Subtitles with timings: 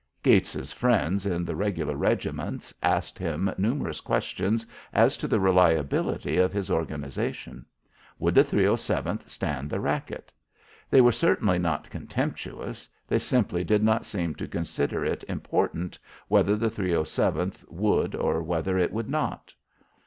[0.23, 6.51] Gates's friends in the regular regiments asked him numerous questions as to the reliability of
[6.51, 7.63] his organisation.
[8.17, 10.31] Would the 307th stand the racket?
[10.89, 16.55] They were certainly not contemptuous; they simply did not seem to consider it important whether
[16.55, 19.53] the 307th would or whether it would not.